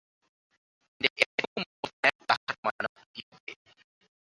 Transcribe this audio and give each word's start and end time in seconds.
ഇതിന്റെ 1.01 1.23
ഏറ്റവും 1.23 1.61
മൂർത്തമായ 1.65 2.11
ഉദാഹരണമാണ് 2.23 2.89
യു.കെ. 3.19 3.55